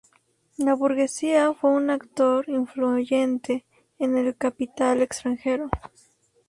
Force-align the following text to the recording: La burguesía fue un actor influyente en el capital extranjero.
La 0.57 0.73
burguesía 0.73 1.53
fue 1.53 1.69
un 1.75 1.91
actor 1.91 2.49
influyente 2.49 3.67
en 3.99 4.17
el 4.17 4.35
capital 4.35 4.99
extranjero. 5.03 5.69